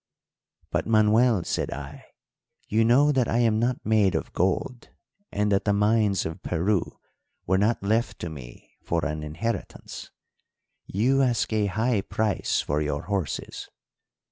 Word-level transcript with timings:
"'But, 0.71 0.87
Manuel,' 0.87 1.43
said 1.43 1.69
I, 1.69 2.05
'you 2.67 2.83
know 2.83 3.11
that 3.11 3.27
I 3.27 3.37
am 3.37 3.59
not 3.59 3.85
made 3.85 4.15
of 4.15 4.33
gold, 4.33 4.89
and 5.31 5.51
that 5.51 5.63
the 5.63 5.73
mines 5.73 6.25
of 6.25 6.41
Peru 6.41 6.97
were 7.45 7.59
not 7.59 7.83
left 7.83 8.17
to 8.21 8.29
me 8.31 8.73
for 8.83 9.05
an 9.05 9.21
inheritance. 9.21 10.09
You 10.87 11.21
ask 11.21 11.53
a 11.53 11.67
high 11.67 12.01
price 12.01 12.61
for 12.61 12.81
your 12.81 13.03
horses.' 13.03 13.69